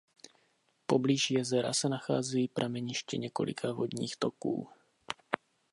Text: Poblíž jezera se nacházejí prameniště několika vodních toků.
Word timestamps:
Poblíž 0.85 1.31
jezera 1.31 1.73
se 1.73 1.89
nacházejí 1.89 2.47
prameniště 2.47 3.17
několika 3.17 3.71
vodních 3.73 4.15
toků. 4.17 4.67